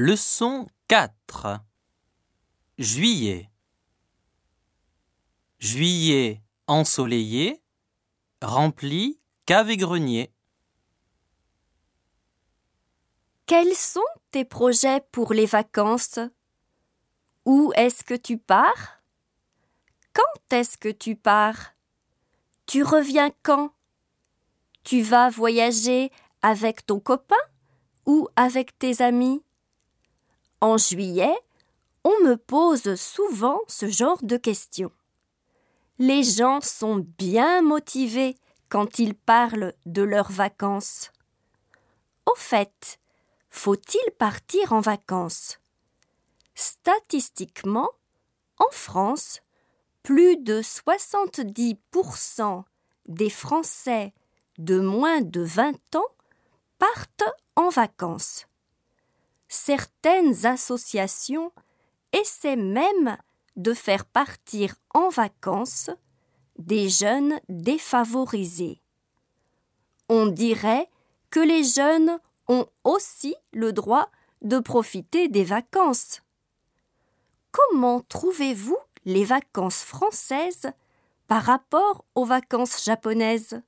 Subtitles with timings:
[0.00, 1.60] Leçon 4
[2.78, 3.50] Juillet.
[5.58, 7.60] Juillet ensoleillé,
[8.40, 10.32] rempli cave et grenier.
[13.46, 14.00] Quels sont
[14.30, 16.20] tes projets pour les vacances?
[17.44, 19.02] Où est-ce que tu pars?
[20.12, 21.74] Quand est-ce que tu pars?
[22.66, 23.72] Tu reviens quand?
[24.84, 26.12] Tu vas voyager
[26.42, 27.34] avec ton copain
[28.06, 29.42] ou avec tes amis?
[30.60, 31.38] En juillet,
[32.02, 34.90] on me pose souvent ce genre de questions.
[36.00, 38.34] Les gens sont bien motivés
[38.68, 41.12] quand ils parlent de leurs vacances.
[42.26, 42.98] Au fait,
[43.50, 45.60] faut-il partir en vacances?
[46.56, 47.90] Statistiquement,
[48.58, 49.42] en France,
[50.02, 52.64] plus de 70%
[53.06, 54.12] des Français
[54.58, 56.10] de moins de 20 ans
[56.78, 57.22] partent
[57.54, 58.47] en vacances.
[59.68, 61.52] Certaines associations
[62.12, 63.18] essaient même
[63.56, 65.90] de faire partir en vacances
[66.56, 68.80] des jeunes défavorisés.
[70.08, 70.88] On dirait
[71.28, 76.22] que les jeunes ont aussi le droit de profiter des vacances.
[77.52, 80.72] Comment trouvez-vous les vacances françaises
[81.26, 83.60] par rapport aux vacances japonaises?